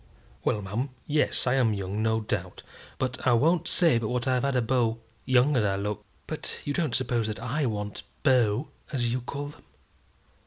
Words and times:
"Well, 0.43 0.63
ma'am 0.63 0.89
yes; 1.05 1.45
I 1.45 1.53
am 1.53 1.75
young, 1.75 2.01
no 2.01 2.21
doubt. 2.21 2.63
But 2.97 3.27
I 3.27 3.33
won't 3.33 3.67
say 3.67 3.99
but 3.99 4.07
what 4.07 4.27
I've 4.27 4.41
had 4.41 4.55
a 4.55 4.61
beau, 4.63 4.97
young 5.25 5.55
as 5.55 5.63
I 5.63 5.75
look." 5.75 6.03
"But 6.25 6.57
you 6.65 6.73
don't 6.73 6.95
suppose 6.95 7.27
that 7.27 7.39
I 7.39 7.67
want 7.67 8.01
beaux, 8.23 8.69
as 8.91 9.13
you 9.13 9.21
call 9.21 9.49
them?" 9.49 9.63